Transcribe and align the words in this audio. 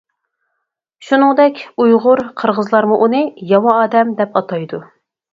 شۇنىڭدەك 1.09 1.59
ئۇيغۇر، 1.83 2.21
قىرغىزلارمۇ 2.41 2.97
ئۇنى 3.01 3.19
«ياۋا 3.51 3.75
ئادەم» 3.83 4.15
دەپ 4.23 4.41
ئاتايدۇ. 4.41 4.81